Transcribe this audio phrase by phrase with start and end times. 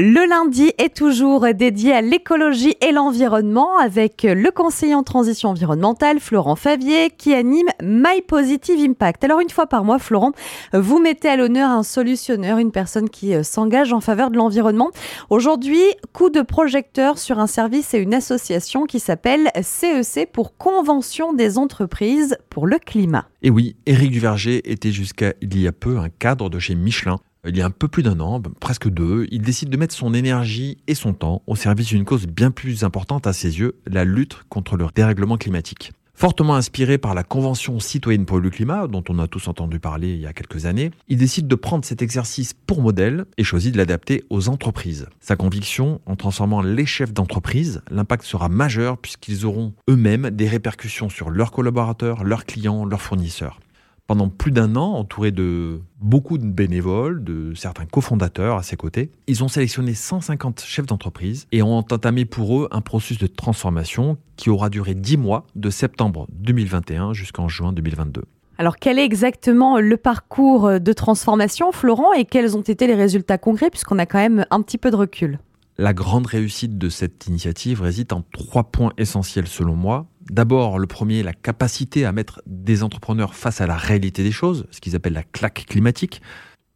[0.00, 6.20] Le lundi est toujours dédié à l'écologie et l'environnement avec le conseiller en transition environnementale
[6.20, 9.24] Florent Favier qui anime My Positive Impact.
[9.24, 10.30] Alors une fois par mois, Florent,
[10.72, 14.90] vous mettez à l'honneur un solutionneur, une personne qui euh, s'engage en faveur de l'environnement.
[15.30, 15.82] Aujourd'hui,
[16.12, 21.58] coup de projecteur sur un service et une association qui s'appelle CEC pour Convention des
[21.58, 23.26] entreprises pour le climat.
[23.42, 27.18] Et oui, Éric Duverger était jusqu'à il y a peu un cadre de chez Michelin
[27.46, 30.12] il y a un peu plus d'un an, presque deux, il décide de mettre son
[30.14, 34.04] énergie et son temps au service d'une cause bien plus importante à ses yeux, la
[34.04, 35.92] lutte contre le dérèglement climatique.
[36.18, 40.14] Fortement inspiré par la Convention citoyenne pour le climat, dont on a tous entendu parler
[40.14, 43.72] il y a quelques années, il décide de prendre cet exercice pour modèle et choisit
[43.72, 45.06] de l'adapter aux entreprises.
[45.20, 51.08] Sa conviction, en transformant les chefs d'entreprise, l'impact sera majeur puisqu'ils auront eux-mêmes des répercussions
[51.08, 53.60] sur leurs collaborateurs, leurs clients, leurs fournisseurs
[54.08, 59.12] pendant plus d'un an, entouré de beaucoup de bénévoles, de certains cofondateurs à ses côtés.
[59.26, 64.16] Ils ont sélectionné 150 chefs d'entreprise et ont entamé pour eux un processus de transformation
[64.36, 68.24] qui aura duré 10 mois, de septembre 2021 jusqu'en juin 2022.
[68.56, 73.38] Alors quel est exactement le parcours de transformation, Florent, et quels ont été les résultats
[73.38, 75.38] concrets, puisqu'on a quand même un petit peu de recul?
[75.76, 80.06] La grande réussite de cette initiative réside en trois points essentiels selon moi.
[80.30, 84.66] D'abord, le premier, la capacité à mettre des entrepreneurs face à la réalité des choses,
[84.70, 86.20] ce qu'ils appellent la claque climatique.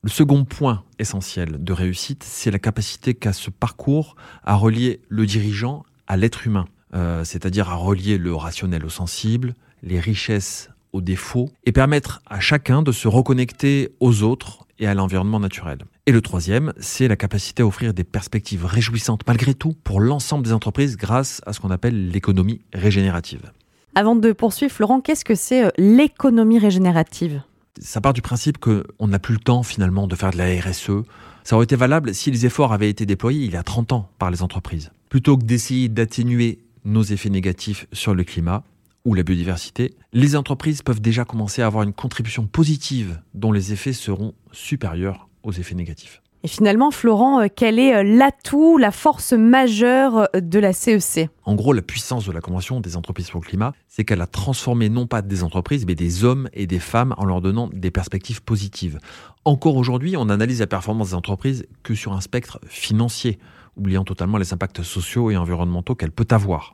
[0.03, 5.27] Le second point essentiel de réussite, c'est la capacité qu'a ce parcours à relier le
[5.27, 11.03] dirigeant à l'être humain, euh, c'est-à-dire à relier le rationnel au sensible, les richesses aux
[11.03, 15.79] défauts, et permettre à chacun de se reconnecter aux autres et à l'environnement naturel.
[16.05, 20.45] Et le troisième, c'est la capacité à offrir des perspectives réjouissantes malgré tout pour l'ensemble
[20.45, 23.53] des entreprises grâce à ce qu'on appelle l'économie régénérative.
[23.95, 27.43] Avant de poursuivre, Florent, qu'est-ce que c'est euh, l'économie régénérative?
[27.81, 31.05] Ça part du principe qu'on n'a plus le temps finalement de faire de la RSE.
[31.45, 34.11] Ça aurait été valable si les efforts avaient été déployés il y a 30 ans
[34.19, 34.91] par les entreprises.
[35.09, 38.65] Plutôt que d'essayer d'atténuer nos effets négatifs sur le climat,
[39.05, 43.73] ou la biodiversité, les entreprises peuvent déjà commencer à avoir une contribution positive dont les
[43.73, 46.23] effets seront supérieurs aux effets négatifs.
[46.45, 51.29] Et finalement, Florent, euh, quel est euh, l'atout, la force majeure euh, de la CEC
[51.45, 54.27] En gros, la puissance de la Convention des entreprises pour le climat, c'est qu'elle a
[54.27, 57.93] transformé non pas des entreprises, mais des hommes et des femmes en leur donnant des
[57.93, 58.99] perspectives positives.
[59.45, 63.39] Encore aujourd'hui, on analyse la performance des entreprises que sur un spectre financier,
[63.77, 66.73] oubliant totalement les impacts sociaux et environnementaux qu'elle peut avoir.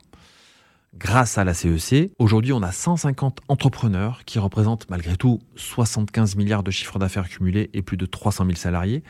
[0.99, 6.35] Grâce à la CEC, e aujourd'hui on a 150 entrepreneurs qui représentent malgré tout 75
[6.35, 9.01] milliards de chiffres d'affaires cumulés et plus de 300 000 salariés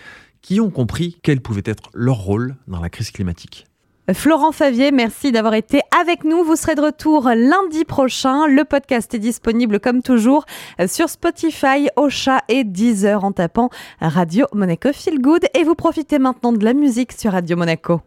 [0.44, 3.66] qui ont compris quel pouvait être leur rôle dans la crise climatique.
[4.14, 6.44] Florent Favier, merci d'avoir été avec nous.
[6.44, 8.46] Vous serez de retour lundi prochain.
[8.46, 10.46] Le podcast est disponible comme toujours
[10.88, 13.70] sur Spotify, Ocha et Deezer en tapant
[14.00, 15.46] Radio Monaco Feel Good.
[15.56, 17.98] Et vous profitez maintenant de la musique sur Radio Monaco.